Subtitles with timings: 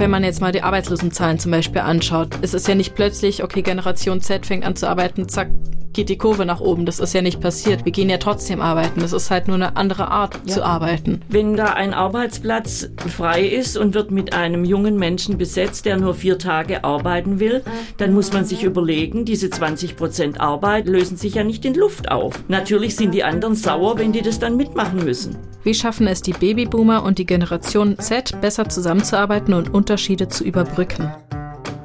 [0.00, 3.60] wenn man jetzt mal die Arbeitslosenzahlen zum Beispiel anschaut, ist es ja nicht plötzlich, okay,
[3.60, 5.50] Generation Z fängt an zu arbeiten, zack,
[5.92, 6.86] geht die Kurve nach oben.
[6.86, 7.84] Das ist ja nicht passiert.
[7.84, 9.00] Wir gehen ja trotzdem arbeiten.
[9.00, 10.54] Das ist halt nur eine andere Art ja.
[10.54, 11.20] zu arbeiten.
[11.28, 16.14] Wenn da ein Arbeitsplatz frei ist und wird mit einem jungen Menschen besetzt, der nur
[16.14, 17.62] vier Tage arbeiten will,
[17.98, 22.10] dann muss man sich überlegen, diese 20 Prozent Arbeit lösen sich ja nicht in Luft
[22.10, 22.34] auf.
[22.48, 25.36] Natürlich sind die anderen sauer, wenn die das dann mitmachen müssen.
[25.62, 31.12] Wie schaffen es die Babyboomer und die Generation Z, besser zusammenzuarbeiten und Unterschiede zu überbrücken?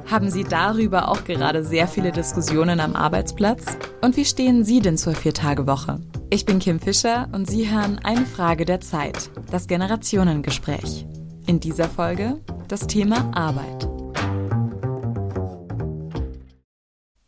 [0.08, 3.76] Haben Sie darüber auch gerade sehr viele Diskussionen am Arbeitsplatz?
[4.00, 5.98] Und wie stehen Sie denn zur Viertagewoche?
[6.30, 11.04] Ich bin Kim Fischer und Sie hören eine Frage der Zeit, das Generationengespräch.
[11.48, 13.88] In dieser Folge das Thema Arbeit.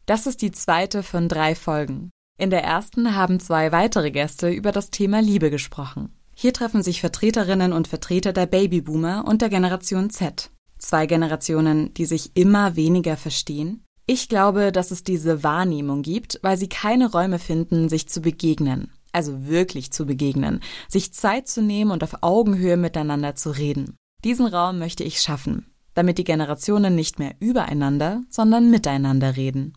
[0.07, 2.11] Das ist die zweite von drei Folgen.
[2.39, 6.15] In der ersten haben zwei weitere Gäste über das Thema Liebe gesprochen.
[6.37, 10.53] Hier treffen sich Vertreterinnen und Vertreter der Babyboomer und der Generation Z.
[10.89, 13.85] Zwei Generationen, die sich immer weniger verstehen?
[14.07, 18.91] Ich glaube, dass es diese Wahrnehmung gibt, weil sie keine Räume finden, sich zu begegnen.
[19.13, 23.99] Also wirklich zu begegnen, sich Zeit zu nehmen und auf Augenhöhe miteinander zu reden.
[24.25, 29.75] Diesen Raum möchte ich schaffen, damit die Generationen nicht mehr übereinander, sondern miteinander reden.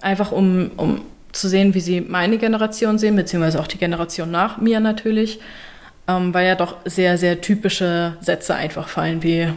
[0.00, 4.56] Einfach um, um zu sehen, wie sie meine Generation sehen, beziehungsweise auch die Generation nach
[4.56, 5.38] mir natürlich,
[6.08, 9.52] ähm, weil ja doch sehr, sehr typische Sätze einfach fallen, wie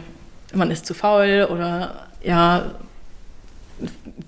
[0.54, 2.72] man ist zu faul oder ja,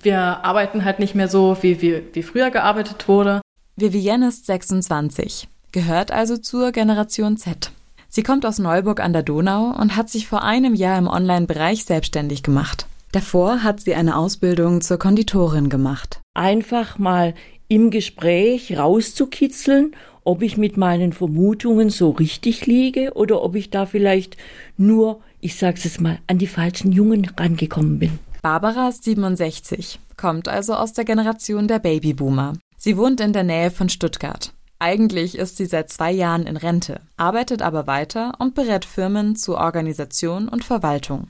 [0.03, 3.41] wir arbeiten halt nicht mehr so, wie, wie, wie früher gearbeitet wurde.
[3.77, 7.71] Vivienne ist 26, gehört also zur Generation Z.
[8.09, 11.85] Sie kommt aus Neuburg an der Donau und hat sich vor einem Jahr im Online-Bereich
[11.85, 12.87] selbstständig gemacht.
[13.13, 16.21] Davor hat sie eine Ausbildung zur Konditorin gemacht.
[16.35, 17.35] Einfach mal
[17.69, 19.95] im Gespräch rauszukitzeln,
[20.29, 24.37] ob ich mit meinen Vermutungen so richtig liege oder ob ich da vielleicht
[24.77, 28.19] nur ich sag's jetzt mal, an die falschen Jungen rangekommen bin.
[28.43, 32.55] Barbara ist 67, kommt also aus der Generation der Babyboomer.
[32.77, 34.53] Sie wohnt in der Nähe von Stuttgart.
[34.79, 39.57] Eigentlich ist sie seit zwei Jahren in Rente, arbeitet aber weiter und berät Firmen zu
[39.57, 41.29] Organisation und Verwaltung.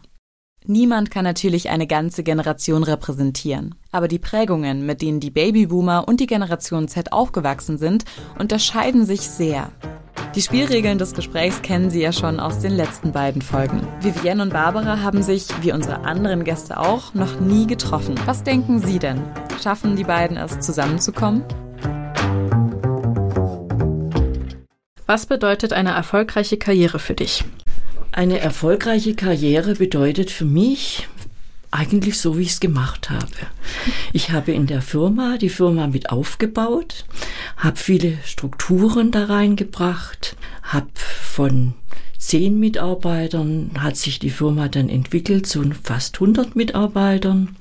[0.70, 6.20] Niemand kann natürlich eine ganze Generation repräsentieren, aber die Prägungen, mit denen die Babyboomer und
[6.20, 8.04] die Generation Z aufgewachsen sind,
[8.38, 9.72] unterscheiden sich sehr.
[10.34, 13.88] Die Spielregeln des Gesprächs kennen Sie ja schon aus den letzten beiden Folgen.
[14.02, 18.16] Vivienne und Barbara haben sich, wie unsere anderen Gäste auch, noch nie getroffen.
[18.26, 19.22] Was denken Sie denn?
[19.62, 21.44] Schaffen die beiden es zusammenzukommen?
[25.06, 27.42] Was bedeutet eine erfolgreiche Karriere für dich?
[28.18, 31.06] Eine erfolgreiche Karriere bedeutet für mich,
[31.70, 33.28] eigentlich so, wie ich es gemacht habe.
[34.12, 37.04] Ich habe in der Firma die Firma mit aufgebaut,
[37.56, 40.34] habe viele Strukturen da reingebracht,
[40.64, 41.74] habe von
[42.18, 47.54] zehn Mitarbeitern hat sich die Firma dann entwickelt zu fast 100 Mitarbeitern,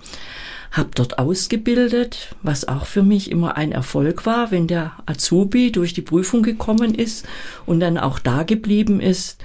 [0.72, 5.94] habe dort ausgebildet, was auch für mich immer ein Erfolg war, wenn der Azubi durch
[5.94, 7.28] die Prüfung gekommen ist
[7.68, 9.38] und dann auch da geblieben ist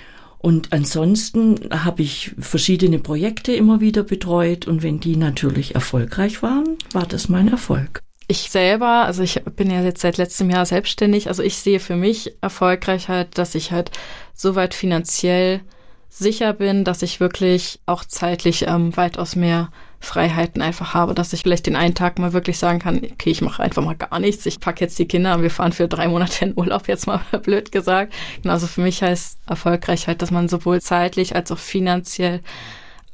[0.43, 6.77] und ansonsten habe ich verschiedene Projekte immer wieder betreut und wenn die natürlich erfolgreich waren,
[6.93, 8.01] war das mein Erfolg.
[8.27, 11.95] Ich selber, also ich bin ja jetzt seit letztem Jahr selbstständig, also ich sehe für
[11.95, 13.93] mich erfolgreich halt, dass ich halt
[14.35, 15.61] soweit finanziell
[16.09, 19.71] sicher bin, dass ich wirklich auch zeitlich ähm, weitaus mehr
[20.03, 23.41] Freiheiten einfach habe, dass ich vielleicht den einen Tag mal wirklich sagen kann, okay, ich
[23.41, 24.45] mache einfach mal gar nichts.
[24.47, 27.21] Ich packe jetzt die Kinder und wir fahren für drei Monate in Urlaub, jetzt mal
[27.43, 28.13] blöd gesagt.
[28.43, 32.41] Genauso für mich heißt erfolgreich halt, dass man sowohl zeitlich als auch finanziell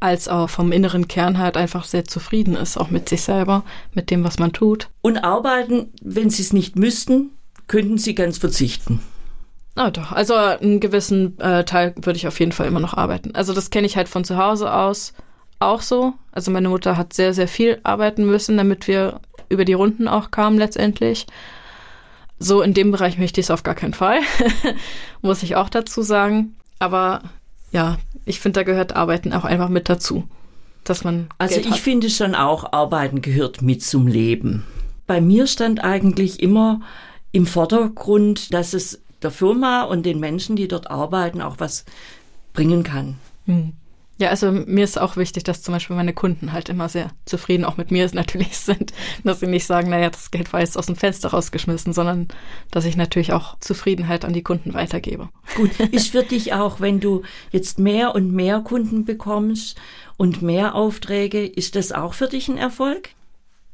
[0.00, 4.10] als auch vom inneren Kern halt einfach sehr zufrieden ist, auch mit sich selber, mit
[4.10, 4.88] dem, was man tut.
[5.02, 7.30] Und arbeiten, wenn sie es nicht müssten,
[7.66, 9.00] könnten sie ganz verzichten.
[9.74, 10.12] Ah, doch.
[10.12, 13.34] Also einen gewissen äh, Teil würde ich auf jeden Fall immer noch arbeiten.
[13.34, 15.14] Also das kenne ich halt von zu Hause aus
[15.58, 16.14] auch so.
[16.32, 20.30] Also meine Mutter hat sehr, sehr viel arbeiten müssen, damit wir über die Runden auch
[20.30, 21.26] kamen letztendlich.
[22.38, 24.20] So in dem Bereich möchte ich es auf gar keinen Fall,
[25.22, 26.54] muss ich auch dazu sagen.
[26.78, 27.22] Aber
[27.72, 30.28] ja, ich finde, da gehört Arbeiten auch einfach mit dazu,
[30.84, 31.28] dass man.
[31.38, 31.78] Also Geld ich hat.
[31.80, 34.64] finde schon auch, Arbeiten gehört mit zum Leben.
[35.06, 36.80] Bei mir stand eigentlich immer
[37.32, 41.84] im Vordergrund, dass es der Firma und den Menschen, die dort arbeiten, auch was
[42.52, 43.16] bringen kann.
[43.46, 43.72] Hm.
[44.18, 47.64] Ja, also mir ist auch wichtig, dass zum Beispiel meine Kunden halt immer sehr zufrieden
[47.64, 48.92] auch mit mir natürlich sind,
[49.24, 52.28] dass sie nicht sagen, naja, das Geld war jetzt aus dem Fenster rausgeschmissen, sondern
[52.70, 55.28] dass ich natürlich auch Zufriedenheit an die Kunden weitergebe.
[55.56, 57.22] Gut, ist für dich auch, wenn du
[57.52, 59.78] jetzt mehr und mehr Kunden bekommst
[60.16, 63.10] und mehr Aufträge, ist das auch für dich ein Erfolg?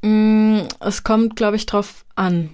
[0.03, 2.51] Mm, es kommt, glaube ich, drauf an.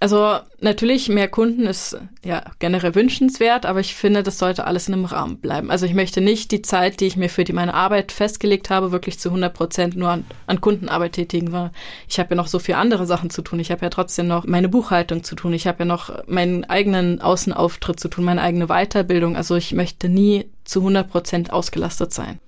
[0.00, 4.94] Also natürlich, mehr Kunden ist ja generell wünschenswert, aber ich finde, das sollte alles in
[4.94, 5.72] einem Rahmen bleiben.
[5.72, 8.92] Also ich möchte nicht die Zeit, die ich mir für die, meine Arbeit festgelegt habe,
[8.92, 11.72] wirklich zu 100 Prozent nur an, an Kundenarbeit tätigen, weil
[12.08, 13.58] ich habe ja noch so viele andere Sachen zu tun.
[13.58, 15.52] Ich habe ja trotzdem noch meine Buchhaltung zu tun.
[15.52, 19.36] Ich habe ja noch meinen eigenen Außenauftritt zu tun, meine eigene Weiterbildung.
[19.36, 22.38] Also ich möchte nie zu 100 Prozent ausgelastet sein.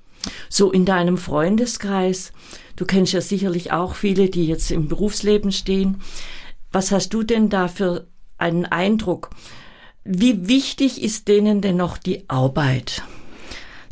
[0.49, 2.33] So in deinem Freundeskreis,
[2.77, 6.01] du kennst ja sicherlich auch viele, die jetzt im Berufsleben stehen
[6.73, 8.07] was hast du denn da für
[8.39, 9.31] einen Eindruck?
[10.05, 13.03] Wie wichtig ist denen denn noch die Arbeit?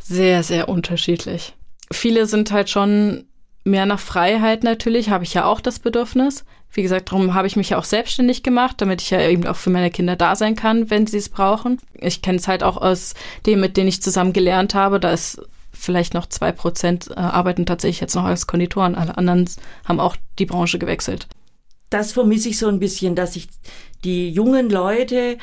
[0.01, 1.53] Sehr, sehr unterschiedlich.
[1.91, 3.25] Viele sind halt schon
[3.63, 6.45] mehr nach Freiheit natürlich, habe ich ja auch das Bedürfnis.
[6.71, 9.55] Wie gesagt, darum habe ich mich ja auch selbstständig gemacht, damit ich ja eben auch
[9.55, 11.79] für meine Kinder da sein kann, wenn sie es brauchen.
[11.93, 13.13] Ich kenne es halt auch aus
[13.45, 14.99] dem, mit denen ich zusammen gelernt habe.
[14.99, 15.41] Da ist
[15.71, 18.95] vielleicht noch zwei Prozent äh, arbeiten tatsächlich jetzt noch als Konditoren.
[18.95, 19.49] Alle anderen
[19.85, 21.27] haben auch die Branche gewechselt
[21.89, 23.47] das vermisse ich so ein bisschen, dass sich
[24.03, 25.37] die jungen Leute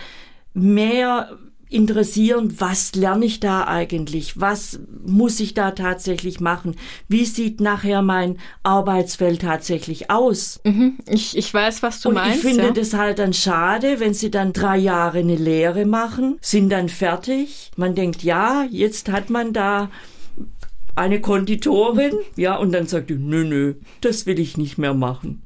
[0.55, 1.37] mehr
[1.69, 4.41] interessieren, was lerne ich da eigentlich?
[4.41, 6.77] Was muss ich da tatsächlich machen?
[7.09, 10.61] Wie sieht nachher mein Arbeitsfeld tatsächlich aus?
[10.65, 12.37] Mhm, ich, ich weiß, was du Und meinst.
[12.37, 12.71] Ich finde ja.
[12.71, 17.73] das halt dann schade, wenn sie dann drei Jahre eine Lehre machen, sind dann fertig.
[17.77, 19.91] Man denkt, ja, jetzt hat man da
[20.95, 25.43] eine Konditorin, ja, und dann sagt die, nö, nö, das will ich nicht mehr machen.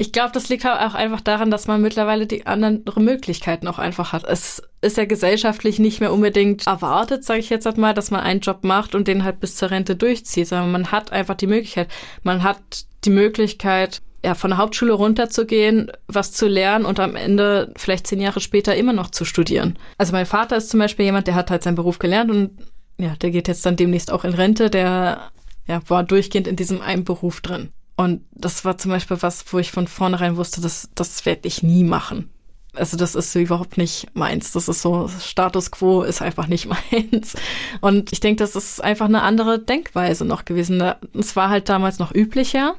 [0.00, 4.14] Ich glaube, das liegt auch einfach daran, dass man mittlerweile die anderen Möglichkeiten auch einfach
[4.14, 4.24] hat.
[4.24, 8.22] Es ist ja gesellschaftlich nicht mehr unbedingt erwartet, sage ich jetzt halt mal, dass man
[8.22, 11.46] einen Job macht und den halt bis zur Rente durchzieht, sondern man hat einfach die
[11.46, 11.88] Möglichkeit.
[12.22, 17.70] Man hat die Möglichkeit, ja, von der Hauptschule runterzugehen, was zu lernen und am Ende
[17.76, 19.78] vielleicht zehn Jahre später immer noch zu studieren.
[19.98, 22.52] Also mein Vater ist zum Beispiel jemand, der hat halt seinen Beruf gelernt und
[22.96, 25.30] ja, der geht jetzt dann demnächst auch in Rente, der
[25.68, 27.68] ja, war durchgehend in diesem einen Beruf drin.
[28.00, 31.62] Und das war zum Beispiel was, wo ich von vornherein wusste, das, das werde ich
[31.62, 32.30] nie machen.
[32.72, 34.52] Also das ist überhaupt nicht meins.
[34.52, 37.34] Das ist so, Status quo ist einfach nicht meins.
[37.82, 40.82] Und ich denke, das ist einfach eine andere Denkweise noch gewesen.
[41.12, 42.74] Es war halt damals noch üblicher,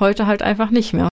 [0.00, 1.10] heute halt einfach nicht mehr.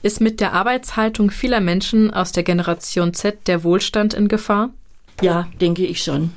[0.00, 4.70] Ist mit der Arbeitshaltung vieler Menschen aus der Generation Z der Wohlstand in Gefahr?
[5.20, 6.32] Ja, denke ich schon.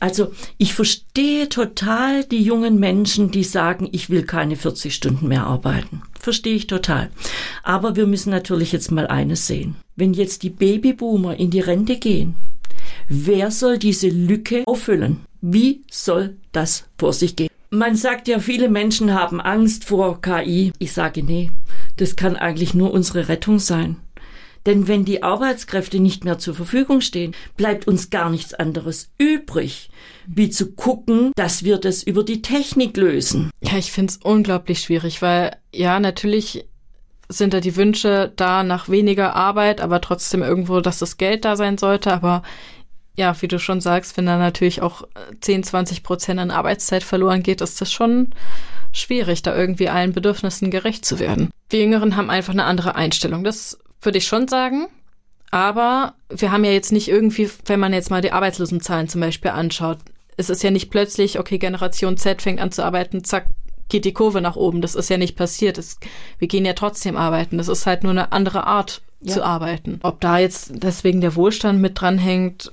[0.00, 5.44] Also ich verstehe total die jungen Menschen, die sagen, ich will keine 40 Stunden mehr
[5.44, 6.02] arbeiten.
[6.18, 7.10] Verstehe ich total.
[7.62, 9.76] Aber wir müssen natürlich jetzt mal eines sehen.
[9.94, 12.34] Wenn jetzt die Babyboomer in die Rente gehen,
[13.08, 15.20] wer soll diese Lücke auffüllen?
[15.40, 17.50] Wie soll das vor sich gehen?
[17.70, 20.72] Man sagt ja, viele Menschen haben Angst vor KI.
[20.78, 21.50] Ich sage, nee,
[21.96, 23.96] das kann eigentlich nur unsere Rettung sein.
[24.66, 29.90] Denn wenn die Arbeitskräfte nicht mehr zur Verfügung stehen, bleibt uns gar nichts anderes übrig,
[30.26, 33.50] wie zu gucken, dass wir das über die Technik lösen.
[33.62, 36.66] Ja, ich finde es unglaublich schwierig, weil ja, natürlich
[37.28, 41.56] sind da die Wünsche da nach weniger Arbeit, aber trotzdem irgendwo, dass das Geld da
[41.56, 42.12] sein sollte.
[42.12, 42.42] Aber
[43.16, 45.04] ja, wie du schon sagst, wenn da natürlich auch
[45.40, 48.30] 10, 20 Prozent an Arbeitszeit verloren geht, ist das schon
[48.92, 51.50] schwierig, da irgendwie allen Bedürfnissen gerecht zu werden.
[51.68, 53.42] Wir Jüngeren haben einfach eine andere Einstellung.
[53.42, 54.88] Das würde ich schon sagen.
[55.50, 59.52] Aber wir haben ja jetzt nicht irgendwie, wenn man jetzt mal die Arbeitslosenzahlen zum Beispiel
[59.52, 59.98] anschaut,
[60.36, 63.46] es ist ja nicht plötzlich, okay, Generation Z fängt an zu arbeiten, zack,
[63.88, 64.82] geht die Kurve nach oben.
[64.82, 65.78] Das ist ja nicht passiert.
[65.78, 65.98] Das,
[66.38, 67.58] wir gehen ja trotzdem arbeiten.
[67.58, 69.32] Das ist halt nur eine andere Art ja.
[69.32, 70.00] zu arbeiten.
[70.02, 72.72] Ob da jetzt deswegen der Wohlstand mit dranhängt,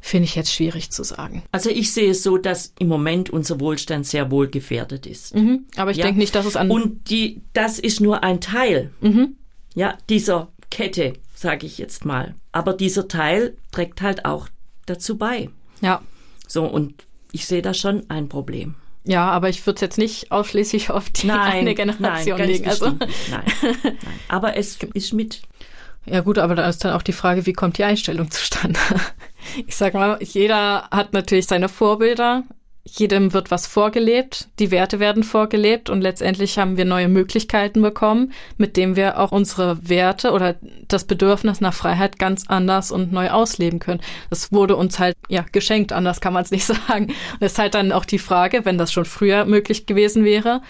[0.00, 1.42] finde ich jetzt schwierig zu sagen.
[1.52, 5.34] Also ich sehe es so, dass im Moment unser Wohlstand sehr wohl gefährdet ist.
[5.34, 6.04] Mhm, aber ich ja?
[6.04, 9.36] denke nicht, dass es an und die das ist nur ein Teil mhm.
[9.74, 12.34] ja dieser Kette, sage ich jetzt mal.
[12.52, 14.48] Aber dieser Teil trägt halt auch
[14.86, 15.50] dazu bei.
[15.80, 16.00] Ja.
[16.46, 16.94] So und
[17.32, 18.74] ich sehe da schon ein Problem.
[19.04, 22.68] Ja, aber ich würde es jetzt nicht ausschließlich auf die nein, eine Generation nein, legen.
[22.68, 22.86] Also.
[22.90, 23.98] Nein, nein.
[24.28, 25.42] Aber es ist mit.
[26.06, 28.78] Ja gut, aber da ist dann auch die Frage, wie kommt die Einstellung zustande?
[29.66, 32.44] Ich sag mal, jeder hat natürlich seine Vorbilder.
[32.82, 38.32] Jedem wird was vorgelebt, die Werte werden vorgelebt und letztendlich haben wir neue Möglichkeiten bekommen,
[38.56, 40.56] mit denen wir auch unsere Werte oder
[40.88, 44.00] das Bedürfnis nach Freiheit ganz anders und neu ausleben können.
[44.30, 47.08] Das wurde uns halt ja geschenkt, anders kann man es nicht sagen.
[47.08, 50.62] Und es ist halt dann auch die Frage, wenn das schon früher möglich gewesen wäre,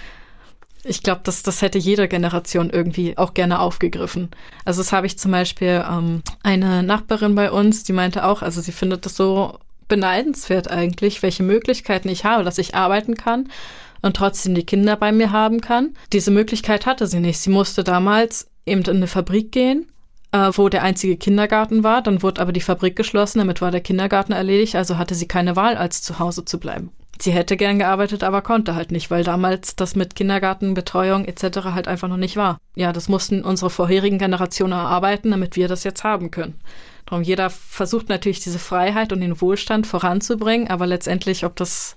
[0.84, 4.30] ich glaube, das, das hätte jede Generation irgendwie auch gerne aufgegriffen.
[4.64, 8.60] Also das habe ich zum Beispiel ähm, eine Nachbarin bei uns, die meinte auch, also
[8.60, 9.58] sie findet das so
[9.88, 13.48] beneidenswert eigentlich, welche Möglichkeiten ich habe, dass ich arbeiten kann
[14.02, 15.94] und trotzdem die Kinder bei mir haben kann.
[16.12, 17.38] Diese Möglichkeit hatte sie nicht.
[17.38, 19.86] Sie musste damals eben in eine Fabrik gehen,
[20.32, 22.02] äh, wo der einzige Kindergarten war.
[22.02, 25.56] Dann wurde aber die Fabrik geschlossen, damit war der Kindergarten erledigt, also hatte sie keine
[25.56, 26.90] Wahl, als zu Hause zu bleiben.
[27.22, 31.58] Sie hätte gern gearbeitet, aber konnte halt nicht, weil damals das mit Kindergartenbetreuung etc.
[31.74, 32.58] halt einfach noch nicht war.
[32.76, 36.60] Ja, das mussten unsere vorherigen Generationen erarbeiten, damit wir das jetzt haben können.
[37.06, 41.96] Darum jeder versucht natürlich diese Freiheit und den Wohlstand voranzubringen, aber letztendlich, ob das,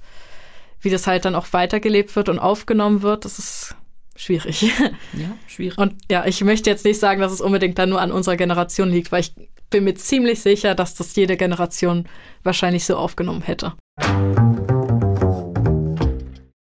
[0.81, 3.75] wie das halt dann auch weitergelebt wird und aufgenommen wird, das ist
[4.15, 4.71] schwierig.
[5.13, 5.77] Ja, schwierig.
[5.77, 8.89] Und ja, ich möchte jetzt nicht sagen, dass es unbedingt dann nur an unserer Generation
[8.89, 9.33] liegt, weil ich
[9.69, 12.07] bin mir ziemlich sicher, dass das jede Generation
[12.43, 13.73] wahrscheinlich so aufgenommen hätte.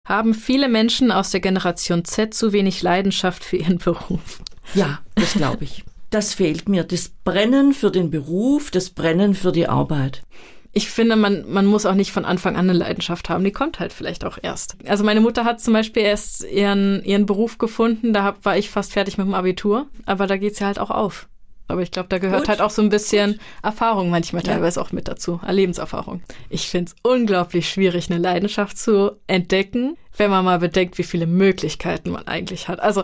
[0.06, 4.40] Haben viele Menschen aus der Generation Z zu wenig Leidenschaft für ihren Beruf?
[4.76, 5.84] Ja, das glaube ich.
[6.12, 6.84] Das fehlt mir.
[6.84, 10.24] Das Brennen für den Beruf, das Brennen für die Arbeit.
[10.72, 13.44] Ich finde, man, man muss auch nicht von Anfang an eine Leidenschaft haben.
[13.44, 14.76] Die kommt halt vielleicht auch erst.
[14.86, 18.14] Also meine Mutter hat zum Beispiel erst ihren, ihren Beruf gefunden.
[18.14, 19.88] Da hab, war ich fast fertig mit dem Abitur.
[20.06, 21.28] Aber da geht's ja halt auch auf.
[21.68, 22.50] Aber ich glaube, da gehört Gut.
[22.50, 23.42] halt auch so ein bisschen Gut.
[23.64, 24.86] Erfahrung manchmal teilweise ja.
[24.86, 26.22] auch mit dazu, Lebenserfahrung.
[26.50, 31.28] Ich finde es unglaublich schwierig, eine Leidenschaft zu entdecken, wenn man mal bedenkt, wie viele
[31.28, 32.80] Möglichkeiten man eigentlich hat.
[32.80, 33.04] Also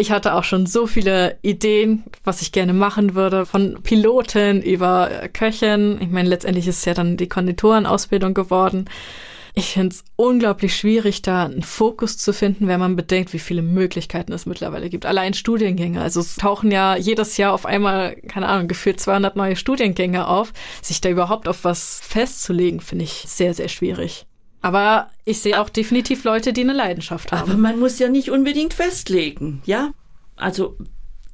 [0.00, 5.10] ich hatte auch schon so viele Ideen, was ich gerne machen würde, von Piloten über
[5.32, 6.00] Köchen.
[6.00, 8.88] Ich meine, letztendlich ist es ja dann die Konditorenausbildung geworden.
[9.54, 13.62] Ich finde es unglaublich schwierig, da einen Fokus zu finden, wenn man bedenkt, wie viele
[13.62, 15.06] Möglichkeiten es mittlerweile gibt.
[15.06, 16.00] Allein Studiengänge.
[16.00, 20.52] Also es tauchen ja jedes Jahr auf einmal, keine Ahnung, gefühlt 200 neue Studiengänge auf.
[20.82, 24.26] Sich da überhaupt auf was festzulegen, finde ich sehr, sehr schwierig.
[24.62, 27.50] Aber ich sehe auch definitiv Leute, die eine Leidenschaft haben.
[27.50, 29.92] Aber man muss ja nicht unbedingt festlegen, ja?
[30.36, 30.76] Also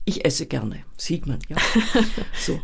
[0.04, 1.56] ich esse gerne, sieht man, ja.
[2.38, 2.60] so.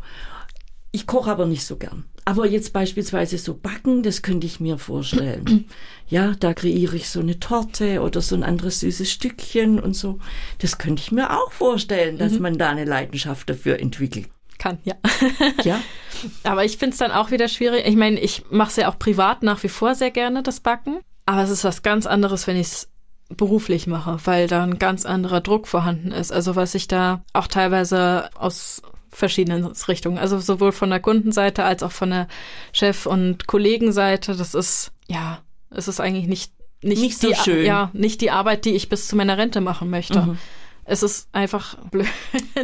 [0.93, 2.05] Ich koche aber nicht so gern.
[2.25, 5.67] Aber jetzt beispielsweise so backen, das könnte ich mir vorstellen.
[6.09, 10.19] ja, da kreiere ich so eine Torte oder so ein anderes süßes Stückchen und so.
[10.59, 12.43] Das könnte ich mir auch vorstellen, dass mhm.
[12.43, 14.29] man da eine Leidenschaft dafür entwickelt.
[14.59, 14.95] Kann, ja.
[15.65, 15.81] ja.
[16.45, 17.87] Aber ich finde es dann auch wieder schwierig.
[17.87, 21.01] Ich meine, ich mache es ja auch privat nach wie vor sehr gerne, das Backen.
[21.27, 22.89] Aber es ist was ganz anderes, wenn ich es
[23.37, 26.33] beruflich mache, weil da ein ganz anderer Druck vorhanden ist.
[26.33, 31.83] Also was ich da auch teilweise aus verschiedenen Richtungen, also sowohl von der Kundenseite als
[31.83, 32.29] auch von der
[32.73, 36.53] Chef- und Kollegenseite, das ist, ja, es ist eigentlich nicht,
[36.83, 37.67] nicht, nicht so die, schön.
[37.67, 40.21] Ja, nicht die Arbeit, die ich bis zu meiner Rente machen möchte.
[40.21, 40.39] Mhm.
[40.85, 42.09] Es ist einfach blöd.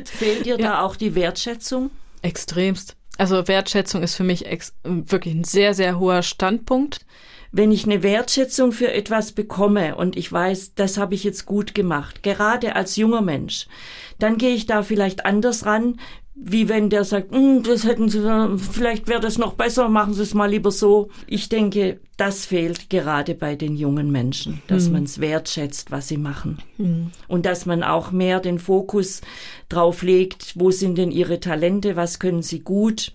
[0.07, 0.71] Fehlt dir ja.
[0.71, 1.91] da auch die Wertschätzung?
[2.23, 2.97] Extremst.
[3.17, 4.45] Also Wertschätzung ist für mich
[4.83, 7.05] wirklich ein sehr, sehr hoher Standpunkt
[7.51, 11.75] wenn ich eine Wertschätzung für etwas bekomme und ich weiß, das habe ich jetzt gut
[11.75, 13.67] gemacht, gerade als junger Mensch,
[14.19, 15.99] dann gehe ich da vielleicht anders ran,
[16.41, 18.23] wie wenn der sagt, hm, das hätten Sie,
[18.59, 21.09] vielleicht wäre das noch besser, machen Sie es mal lieber so.
[21.27, 24.93] Ich denke, das fehlt gerade bei den jungen Menschen, dass mhm.
[24.93, 26.59] man es wertschätzt, was sie machen.
[26.77, 27.11] Mhm.
[27.27, 29.21] Und dass man auch mehr den Fokus
[29.69, 33.13] drauf legt, wo sind denn ihre Talente, was können sie gut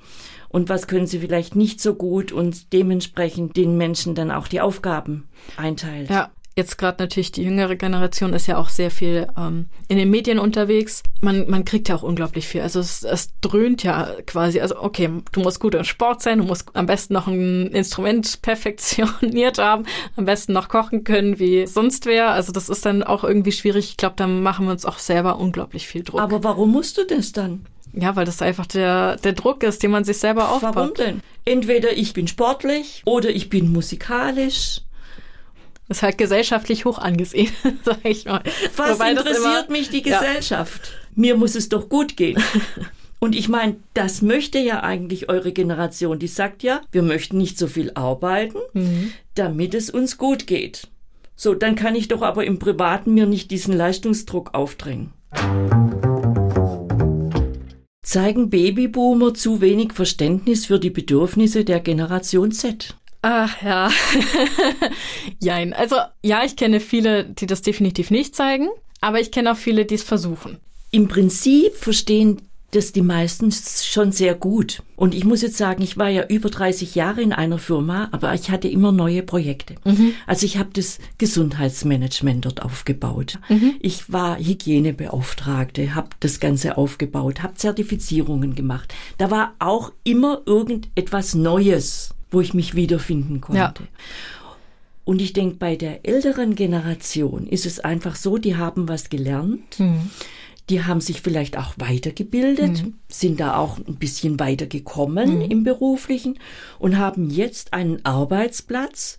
[0.49, 4.61] und was können sie vielleicht nicht so gut und dementsprechend den Menschen dann auch die
[4.61, 5.27] Aufgaben
[5.57, 6.09] einteilt.
[6.09, 6.31] Ja.
[6.55, 10.37] Jetzt gerade natürlich die jüngere Generation ist ja auch sehr viel ähm, in den Medien
[10.37, 11.01] unterwegs.
[11.19, 12.61] Man, man kriegt ja auch unglaublich viel.
[12.61, 14.59] Also es, es dröhnt ja quasi.
[14.59, 18.41] Also okay, du musst gut im Sport sein, du musst am besten noch ein Instrument
[18.43, 22.29] perfektioniert haben, am besten noch kochen können wie sonst wer.
[22.29, 23.89] Also das ist dann auch irgendwie schwierig.
[23.89, 26.21] Ich glaube, da machen wir uns auch selber unglaublich viel Druck.
[26.21, 27.65] Aber warum musst du das dann?
[27.93, 30.75] Ja, weil das einfach der, der Druck ist, den man sich selber aufbaut.
[30.75, 31.21] Warum denn?
[31.45, 34.81] Entweder ich bin sportlich oder ich bin musikalisch.
[35.87, 37.51] Das ist halt gesellschaftlich hoch angesehen,
[37.83, 38.41] sag ich mal.
[38.75, 40.81] Was Wobei interessiert immer, mich die Gesellschaft?
[40.85, 41.07] Ja.
[41.15, 42.41] Mir muss es doch gut gehen.
[43.19, 46.19] Und ich meine, das möchte ja eigentlich eure Generation.
[46.19, 49.13] Die sagt ja, wir möchten nicht so viel arbeiten, mhm.
[49.35, 50.89] damit es uns gut geht.
[51.35, 55.13] So, dann kann ich doch aber im Privaten mir nicht diesen Leistungsdruck aufdrängen
[58.13, 62.95] zeigen Babyboomer zu wenig Verständnis für die Bedürfnisse der Generation Z.
[63.23, 63.89] Ach ja.
[65.39, 65.73] Jein.
[65.73, 68.67] Also ja, ich kenne viele, die das definitiv nicht zeigen,
[68.99, 70.57] aber ich kenne auch viele, die es versuchen.
[70.91, 74.81] Im Prinzip verstehen das die meisten schon sehr gut.
[74.95, 78.33] Und ich muss jetzt sagen, ich war ja über 30 Jahre in einer Firma, aber
[78.33, 79.75] ich hatte immer neue Projekte.
[79.85, 80.13] Mhm.
[80.27, 83.39] Also ich habe das Gesundheitsmanagement dort aufgebaut.
[83.47, 83.75] Mhm.
[83.79, 88.93] Ich war Hygienebeauftragte, habe das Ganze aufgebaut, habe Zertifizierungen gemacht.
[89.17, 93.59] Da war auch immer irgendetwas Neues, wo ich mich wiederfinden konnte.
[93.59, 93.73] Ja.
[95.05, 99.79] Und ich denke, bei der älteren Generation ist es einfach so, die haben was gelernt.
[99.79, 100.09] Mhm
[100.69, 102.93] die haben sich vielleicht auch weitergebildet, mhm.
[103.09, 105.51] sind da auch ein bisschen weitergekommen mhm.
[105.51, 106.39] im beruflichen
[106.79, 109.17] und haben jetzt einen Arbeitsplatz,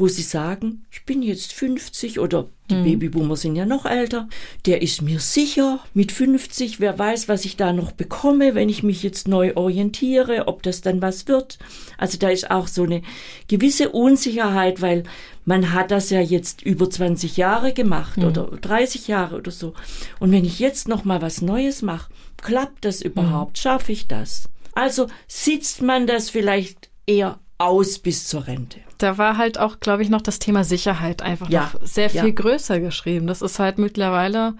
[0.00, 2.84] wo sie sagen, ich bin jetzt 50 oder die Mhm.
[2.84, 4.28] Babyboomer sind ja noch älter,
[4.66, 8.82] der ist mir sicher mit 50, wer weiß, was ich da noch bekomme, wenn ich
[8.82, 11.58] mich jetzt neu orientiere, ob das dann was wird.
[11.98, 13.02] Also da ist auch so eine
[13.48, 15.02] gewisse Unsicherheit, weil
[15.44, 18.24] man hat das ja jetzt über 20 Jahre gemacht Mhm.
[18.24, 19.74] oder 30 Jahre oder so.
[20.18, 23.58] Und wenn ich jetzt noch mal was Neues mache, klappt das überhaupt?
[23.58, 24.48] Schaffe ich das?
[24.74, 28.78] Also sitzt man das vielleicht eher aus bis zur Rente.
[28.98, 32.24] Da war halt auch, glaube ich, noch das Thema Sicherheit einfach Ja, noch sehr viel
[32.26, 32.30] ja.
[32.30, 33.26] größer geschrieben.
[33.26, 34.54] Das ist halt mittlerweile,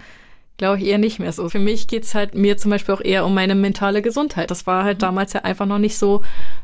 [0.57, 1.49] glaube ich, eher nicht mehr so.
[1.49, 4.51] Für mich geht's halt mir zum Beispiel auch eher um meine mentale Gesundheit.
[4.51, 4.85] Das war Mhm.
[4.85, 6.23] halt damals ja einfach noch nicht so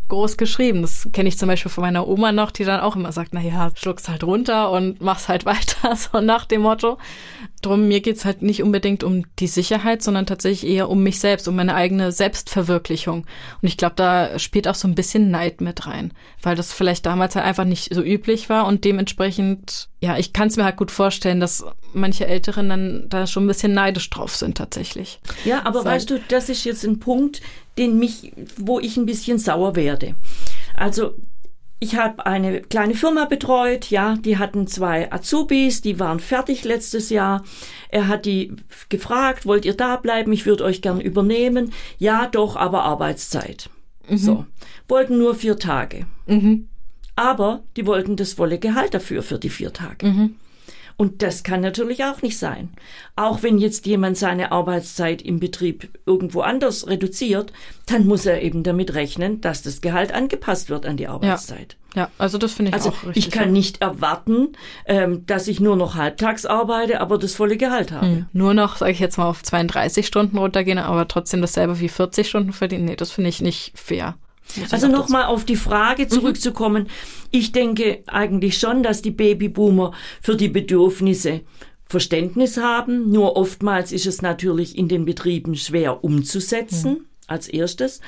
[0.10, 0.82] groß geschrieben.
[0.82, 3.42] Das kenne ich zum Beispiel von meiner Oma noch, die dann auch immer sagt, na
[3.42, 6.98] ja, schluck's halt runter und mach's halt weiter, so nach dem Motto.
[7.62, 11.48] Drum, mir geht's halt nicht unbedingt um die Sicherheit, sondern tatsächlich eher um mich selbst,
[11.48, 13.26] um meine eigene Selbstverwirklichung.
[13.62, 17.06] Und ich glaube, da spielt auch so ein bisschen Neid mit rein, weil das vielleicht
[17.06, 20.78] damals halt einfach nicht so üblich war und dementsprechend, ja, ich kann es mir halt
[20.78, 25.20] gut vorstellen, dass manche Älteren dann da schon ein bisschen neidisch drauf sind tatsächlich.
[25.46, 27.42] Ja, aber Sag- weißt du, das ist jetzt ein Punkt,
[27.78, 30.16] den mich, wo ich ein bisschen sauer werde.
[30.76, 31.16] Also
[31.80, 37.10] ich habe eine kleine Firma betreut, ja, die hatten zwei Azubis, die waren fertig letztes
[37.10, 37.44] Jahr.
[37.90, 38.56] Er hat die
[38.90, 40.34] gefragt, wollt ihr da bleiben?
[40.34, 41.74] Ich würde euch gern übernehmen.
[42.00, 43.70] Ja, doch, aber Arbeitszeit.
[44.10, 44.46] So,
[44.88, 46.06] wollten nur vier Tage.
[46.28, 46.70] Mhm.
[47.16, 50.08] Aber die wollten das volle Gehalt dafür für die vier Tage.
[50.08, 50.36] Mhm.
[50.98, 52.70] Und das kann natürlich auch nicht sein.
[53.16, 57.54] Auch wenn jetzt jemand seine Arbeitszeit im Betrieb irgendwo anders reduziert,
[57.86, 61.78] dann muss er eben damit rechnen, dass das Gehalt angepasst wird an die Arbeitszeit.
[61.96, 63.28] Ja, also das finde ich Also auch richtig.
[63.28, 64.50] ich kann nicht erwarten,
[64.86, 68.06] ähm, dass ich nur noch halbtags arbeite, aber das volle Gehalt habe.
[68.08, 71.90] Hm, Nur noch, sage ich jetzt mal, auf 32 Stunden runtergehen, aber trotzdem dasselbe wie
[71.90, 72.86] 40 Stunden verdienen.
[72.86, 74.16] Nee, das finde ich nicht fair.
[74.72, 76.88] Also nochmal auf die Frage zurückzukommen.
[77.32, 81.42] Ich denke eigentlich schon, dass die Babyboomer für die Bedürfnisse
[81.86, 83.12] Verständnis haben.
[83.12, 88.02] Nur oftmals ist es natürlich in den Betrieben schwer umzusetzen, als erstes.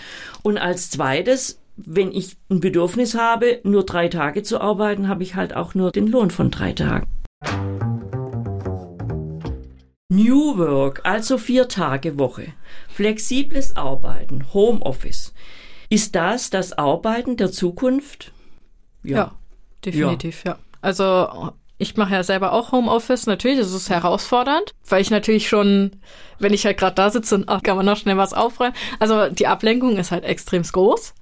[0.44, 5.36] Und als zweites, wenn ich ein Bedürfnis habe, nur drei Tage zu arbeiten, habe ich
[5.36, 7.08] halt auch nur den Lohn von drei Tagen.
[10.12, 12.48] New Work, also vier Tage Woche,
[12.90, 15.34] flexibles Arbeiten, Homeoffice.
[15.90, 18.32] Ist das das Arbeiten der Zukunft?
[19.04, 19.32] Ja,
[19.84, 20.58] definitiv, ja.
[20.82, 23.26] Also ich mache ja selber auch Homeoffice.
[23.26, 25.92] Natürlich ist es herausfordernd, weil ich natürlich schon,
[26.38, 28.76] wenn ich halt gerade da sitze und ach, kann man noch schnell was aufräumen.
[29.00, 31.14] Also die Ablenkung ist halt extrem groß.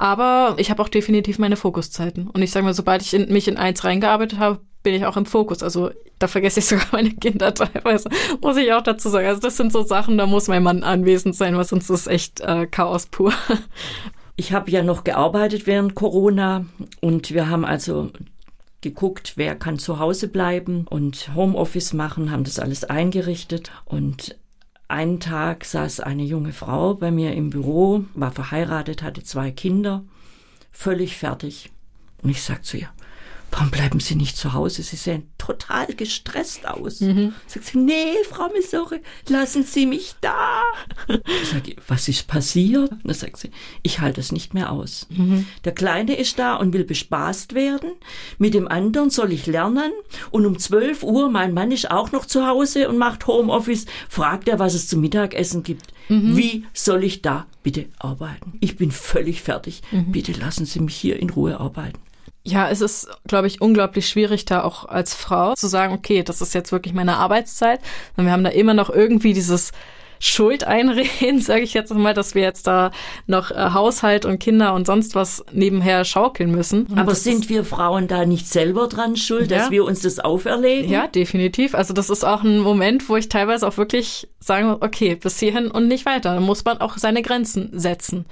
[0.00, 2.30] Aber ich habe auch definitiv meine Fokuszeiten.
[2.30, 5.18] Und ich sage mal, sobald ich in, mich in eins reingearbeitet habe, bin ich auch
[5.18, 5.62] im Fokus.
[5.62, 8.08] Also da vergesse ich sogar meine Kinder teilweise,
[8.40, 9.26] muss ich auch dazu sagen.
[9.26, 12.40] Also das sind so Sachen, da muss mein Mann anwesend sein, weil sonst ist echt
[12.40, 13.34] äh, Chaos pur.
[14.36, 16.64] Ich habe ja noch gearbeitet während Corona
[17.02, 18.10] und wir haben also
[18.80, 24.38] geguckt, wer kann zu Hause bleiben und Homeoffice machen, haben das alles eingerichtet und
[24.90, 30.04] einen Tag saß eine junge Frau bei mir im Büro, war verheiratet, hatte zwei Kinder,
[30.72, 31.70] völlig fertig.
[32.22, 32.88] Und ich sag zu ihr,
[33.50, 34.82] warum bleiben Sie nicht zu Hause?
[34.82, 36.98] Sie sehen total gestresst aus.
[37.46, 40.62] Sagt sie, nee, Frau Missore, lassen Sie mich da.
[41.08, 42.90] Ich sage, was ist passiert?
[42.92, 43.50] Und dann sagt sie,
[43.82, 45.08] ich halte es nicht mehr aus.
[45.64, 47.90] Der Kleine ist da und will bespaßt werden.
[48.38, 49.92] Mit dem anderen soll ich lernen.
[50.30, 54.48] Und um 12 Uhr, mein Mann ist auch noch zu Hause und macht Homeoffice, fragt
[54.48, 55.86] er, was es zum Mittagessen gibt.
[56.08, 58.54] Wie soll ich da bitte arbeiten?
[58.60, 59.82] Ich bin völlig fertig.
[59.90, 61.98] Bitte lassen Sie mich hier in Ruhe arbeiten.
[62.42, 66.40] Ja, es ist, glaube ich, unglaublich schwierig, da auch als Frau zu sagen, okay, das
[66.40, 67.80] ist jetzt wirklich meine Arbeitszeit.
[68.16, 69.72] Und wir haben da immer noch irgendwie dieses
[70.22, 72.90] Schuldeinreden, sage ich jetzt mal, dass wir jetzt da
[73.26, 76.86] noch äh, Haushalt und Kinder und sonst was nebenher schaukeln müssen.
[76.86, 79.70] Und Aber sind wir Frauen da nicht selber dran schuld, dass Ja.
[79.70, 80.90] wir uns das auferlegen?
[80.90, 81.74] Ja, definitiv.
[81.74, 85.38] Also das ist auch ein Moment, wo ich teilweise auch wirklich sagen muss, okay, bis
[85.38, 86.34] hierhin und nicht weiter.
[86.34, 88.26] Da muss man auch seine Grenzen setzen.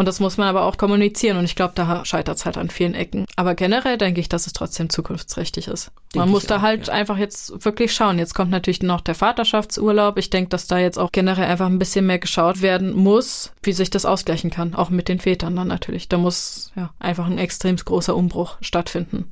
[0.00, 1.36] Und das muss man aber auch kommunizieren.
[1.36, 3.26] Und ich glaube, da scheitert es halt an vielen Ecken.
[3.36, 5.92] Aber generell denke ich, dass es trotzdem zukunftsträchtig ist.
[6.14, 6.94] man ich muss da auch, halt ja.
[6.94, 8.18] einfach jetzt wirklich schauen.
[8.18, 10.16] Jetzt kommt natürlich noch der Vaterschaftsurlaub.
[10.16, 13.74] Ich denke, dass da jetzt auch generell einfach ein bisschen mehr geschaut werden muss, wie
[13.74, 14.74] sich das ausgleichen kann.
[14.74, 16.08] Auch mit den Vätern dann natürlich.
[16.08, 19.28] Da muss ja einfach ein extrem großer Umbruch stattfinden.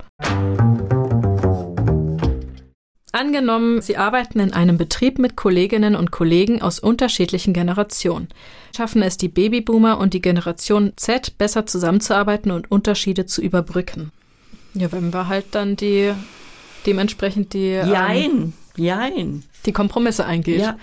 [3.12, 8.28] Angenommen, Sie arbeiten in einem Betrieb mit Kolleginnen und Kollegen aus unterschiedlichen Generationen.
[8.76, 14.12] Schaffen es die Babyboomer und die Generation Z besser zusammenzuarbeiten und Unterschiede zu überbrücken?
[14.74, 16.12] Ja, wenn wir halt dann die
[16.86, 19.42] dementsprechend die, ähm, Jein, jein.
[19.66, 20.60] die Kompromisse eingehen.
[20.60, 20.76] Ja.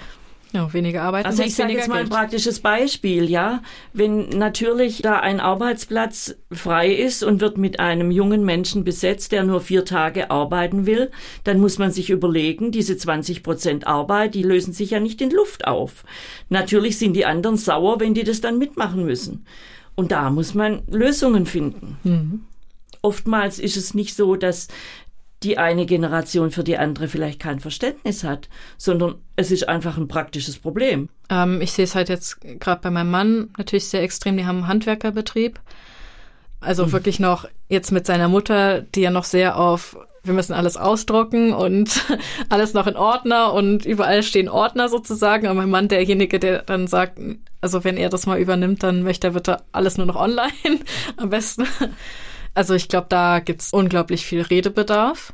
[0.55, 1.27] Ja, weniger arbeiten.
[1.27, 3.61] Also ich sage jetzt mal ein praktisches Beispiel, ja.
[3.91, 9.43] Wenn natürlich da ein Arbeitsplatz frei ist und wird mit einem jungen Menschen besetzt, der
[9.43, 11.11] nur vier Tage arbeiten will,
[11.43, 15.29] dann muss man sich überlegen, diese 20 Prozent Arbeit, die lösen sich ja nicht in
[15.29, 16.05] Luft auf.
[16.47, 19.45] Natürlich sind die anderen sauer, wenn die das dann mitmachen müssen.
[19.95, 21.97] Und da muss man Lösungen finden.
[22.03, 22.45] Mhm.
[23.01, 24.69] Oftmals ist es nicht so, dass
[25.43, 30.07] die eine Generation für die andere vielleicht kein Verständnis hat, sondern es ist einfach ein
[30.07, 31.09] praktisches Problem.
[31.29, 34.37] Ähm, ich sehe es halt jetzt gerade bei meinem Mann natürlich sehr extrem.
[34.37, 35.59] Die haben einen Handwerkerbetrieb.
[36.61, 36.91] Also mhm.
[36.93, 41.53] wirklich noch jetzt mit seiner Mutter, die ja noch sehr auf wir müssen alles ausdrucken
[41.53, 42.01] und
[42.49, 45.47] alles noch in Ordner und überall stehen Ordner sozusagen.
[45.47, 47.19] Und mein Mann, derjenige, der dann sagt,
[47.61, 50.51] also wenn er das mal übernimmt, dann möchte er bitte alles nur noch online
[51.17, 51.65] am besten.
[52.55, 55.33] Also ich glaube, da gibt's unglaublich viel Redebedarf.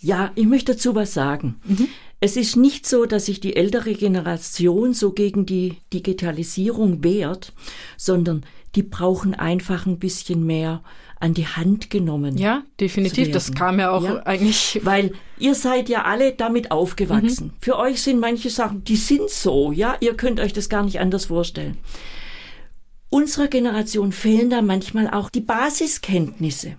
[0.00, 1.60] Ja, ich möchte dazu was sagen.
[1.64, 1.88] Mhm.
[2.20, 7.52] Es ist nicht so, dass sich die ältere Generation so gegen die Digitalisierung wehrt,
[7.96, 10.82] sondern die brauchen einfach ein bisschen mehr
[11.20, 12.38] an die Hand genommen.
[12.38, 13.32] Ja, definitiv.
[13.32, 14.22] Das kam ja auch ja?
[14.24, 14.80] eigentlich.
[14.84, 17.48] Weil ihr seid ja alle damit aufgewachsen.
[17.48, 17.52] Mhm.
[17.60, 19.96] Für euch sind manche Sachen, die sind so, ja.
[20.00, 21.78] Ihr könnt euch das gar nicht anders vorstellen.
[23.10, 26.76] Unserer Generation fehlen da manchmal auch die Basiskenntnisse.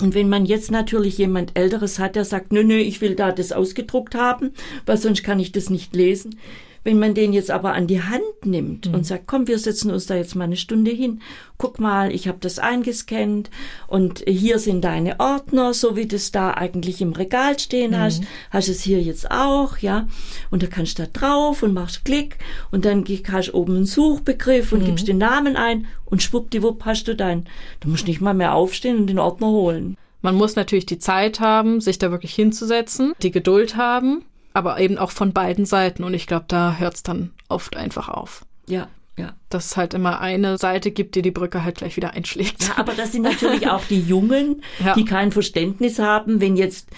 [0.00, 3.30] Und wenn man jetzt natürlich jemand Älteres hat, der sagt, nö, nö, ich will da
[3.30, 4.52] das ausgedruckt haben,
[4.86, 6.38] weil sonst kann ich das nicht lesen,
[6.84, 8.94] wenn man den jetzt aber an die Hand nimmt mhm.
[8.94, 11.20] und sagt, komm, wir setzen uns da jetzt mal eine Stunde hin,
[11.58, 13.50] guck mal, ich habe das eingescannt
[13.86, 17.98] und hier sind deine Ordner, so wie das da eigentlich im Regal stehen mhm.
[17.98, 20.08] hast, hast es hier jetzt auch, ja,
[20.50, 22.38] und da kannst du da drauf und machst Klick
[22.70, 24.86] und dann hast du oben einen Suchbegriff und mhm.
[24.86, 27.46] gibst den Namen ein und schwuppdiwupp hast du dein,
[27.80, 29.96] du musst nicht mal mehr aufstehen und den Ordner holen.
[30.20, 34.98] Man muss natürlich die Zeit haben, sich da wirklich hinzusetzen, die Geduld haben aber eben
[34.98, 36.04] auch von beiden Seiten.
[36.04, 38.44] Und ich glaube, da hört es dann oft einfach auf.
[38.66, 38.88] Ja,
[39.18, 39.34] ja.
[39.50, 42.62] Dass es halt immer eine Seite gibt, die die Brücke halt gleich wieder einschlägt.
[42.62, 44.94] Ja, aber das sind natürlich auch die Jungen, ja.
[44.94, 46.88] die kein Verständnis haben, wenn jetzt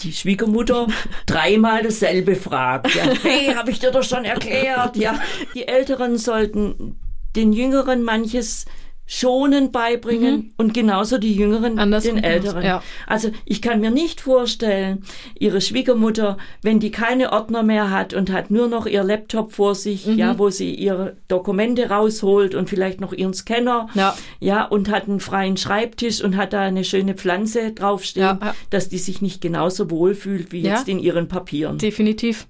[0.00, 0.88] die Schwiegermutter
[1.26, 2.94] dreimal dasselbe fragt.
[2.94, 4.96] Ja, hey, habe ich dir doch schon erklärt.
[4.96, 5.20] Ja,
[5.54, 6.98] die Älteren sollten
[7.36, 8.66] den Jüngeren manches
[9.12, 10.52] schonend beibringen mhm.
[10.56, 12.64] und genauso die Jüngeren Anders den Älteren.
[12.64, 12.80] Ja.
[13.08, 15.02] Also ich kann mir nicht vorstellen,
[15.36, 19.74] ihre Schwiegermutter, wenn die keine Ordner mehr hat und hat nur noch ihr Laptop vor
[19.74, 20.16] sich, mhm.
[20.16, 25.08] ja, wo sie ihre Dokumente rausholt und vielleicht noch ihren Scanner, ja, ja und hat
[25.08, 28.54] einen freien Schreibtisch und hat da eine schöne Pflanze draufstehen, ja, ja.
[28.70, 31.78] dass die sich nicht genauso wohlfühlt wie jetzt in ihren Papieren.
[31.78, 32.46] Definitiv.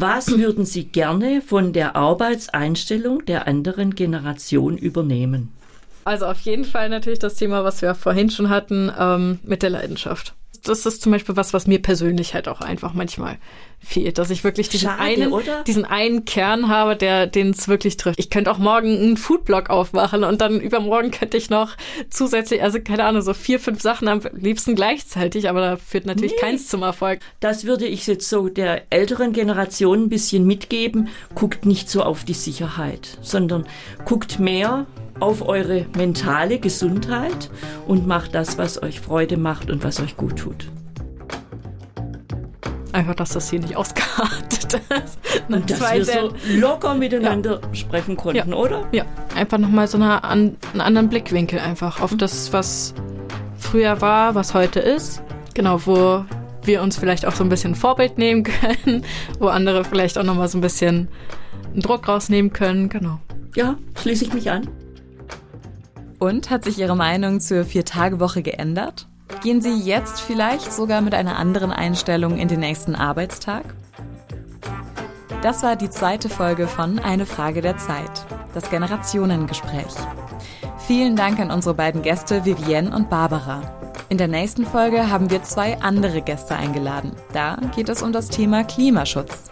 [0.00, 5.52] Was würden Sie gerne von der Arbeitseinstellung der anderen Generation übernehmen?
[6.04, 9.68] Also auf jeden Fall natürlich das Thema, was wir vorhin schon hatten, ähm, mit der
[9.68, 13.38] Leidenschaft das ist zum Beispiel was, was mir persönlich halt auch einfach manchmal
[13.82, 15.64] fehlt, dass ich wirklich diesen Schade, einen, oder?
[15.64, 18.18] diesen einen Kern habe, der, den es wirklich trifft.
[18.18, 21.76] Ich könnte auch morgen einen Foodblog aufmachen und dann übermorgen könnte ich noch
[22.10, 26.32] zusätzlich, also keine Ahnung, so vier, fünf Sachen am liebsten gleichzeitig, aber da führt natürlich
[26.32, 26.40] nee.
[26.40, 27.20] keins zum Erfolg.
[27.40, 31.08] Das würde ich jetzt so der älteren Generation ein bisschen mitgeben.
[31.34, 33.66] Guckt nicht so auf die Sicherheit, sondern
[34.04, 34.86] guckt mehr
[35.20, 37.50] auf eure mentale Gesundheit
[37.86, 40.68] und macht das, was euch Freude macht und was euch gut tut.
[42.92, 45.18] Einfach, dass das hier nicht ausgeartet ist.
[45.48, 47.74] Und dass wir so locker miteinander ja.
[47.74, 48.56] sprechen konnten, ja.
[48.56, 48.86] oder?
[48.92, 49.04] Ja,
[49.36, 52.94] einfach nochmal so eine, einen anderen Blickwinkel einfach auf das, was
[53.56, 55.22] früher war, was heute ist.
[55.54, 56.24] Genau, wo
[56.64, 58.42] wir uns vielleicht auch so ein bisschen Vorbild nehmen
[58.84, 59.04] können,
[59.38, 61.08] wo andere vielleicht auch nochmal so ein bisschen
[61.76, 63.20] Druck rausnehmen können, genau.
[63.54, 64.68] Ja, schließe ich mich an.
[66.20, 69.08] Und hat sich Ihre Meinung zur Vier-Tage-Woche geändert?
[69.42, 73.64] Gehen Sie jetzt vielleicht sogar mit einer anderen Einstellung in den nächsten Arbeitstag?
[75.40, 79.94] Das war die zweite Folge von Eine Frage der Zeit, das Generationengespräch.
[80.86, 83.62] Vielen Dank an unsere beiden Gäste Vivienne und Barbara.
[84.10, 87.12] In der nächsten Folge haben wir zwei andere Gäste eingeladen.
[87.32, 89.44] Da geht es um das Thema Klimaschutz.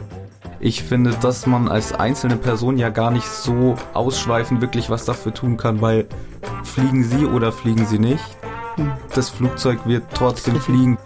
[0.61, 5.33] Ich finde, dass man als einzelne Person ja gar nicht so ausschweifend wirklich was dafür
[5.33, 6.07] tun kann, weil
[6.65, 8.25] fliegen sie oder fliegen sie nicht,
[9.15, 10.99] das Flugzeug wird trotzdem fliegen.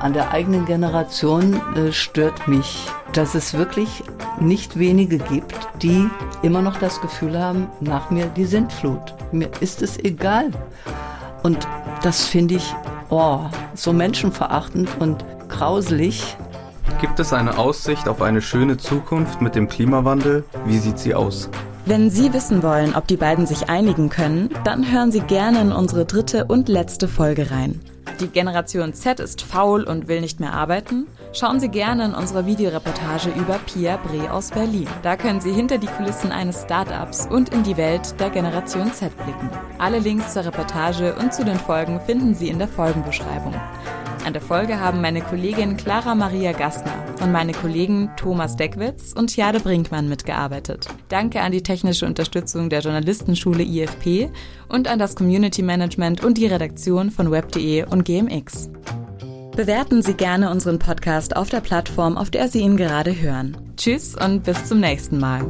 [0.00, 4.02] An der eigenen Generation äh, stört mich, dass es wirklich
[4.38, 6.08] nicht wenige gibt, die
[6.42, 9.14] immer noch das Gefühl haben, nach mir die Sintflut.
[9.32, 10.50] Mir ist es egal.
[11.42, 11.66] Und
[12.02, 12.74] das finde ich
[13.10, 13.40] oh,
[13.74, 16.36] so menschenverachtend und grauselig.
[17.00, 20.44] Gibt es eine Aussicht auf eine schöne Zukunft mit dem Klimawandel?
[20.66, 21.48] Wie sieht sie aus?
[21.86, 25.72] Wenn Sie wissen wollen, ob die beiden sich einigen können, dann hören Sie gerne in
[25.72, 27.80] unsere dritte und letzte Folge rein.
[28.20, 31.06] Die Generation Z ist faul und will nicht mehr arbeiten?
[31.32, 34.88] Schauen Sie gerne in unsere Videoreportage über Pia Bre aus Berlin.
[35.02, 39.16] Da können Sie hinter die Kulissen eines Startups und in die Welt der Generation Z
[39.16, 39.48] blicken.
[39.78, 43.54] Alle Links zur Reportage und zu den Folgen finden Sie in der Folgenbeschreibung.
[44.30, 49.36] An der Folge haben meine Kollegin Clara Maria Gassner und meine Kollegen Thomas Deckwitz und
[49.36, 50.86] Jade Brinkmann mitgearbeitet.
[51.08, 54.30] Danke an die technische Unterstützung der Journalistenschule IFP
[54.68, 58.70] und an das Community Management und die Redaktion von web.de und GMX.
[59.56, 63.56] Bewerten Sie gerne unseren Podcast auf der Plattform, auf der Sie ihn gerade hören.
[63.76, 65.44] Tschüss und bis zum nächsten Mal.